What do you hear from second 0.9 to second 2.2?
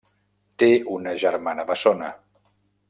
una germana bessona.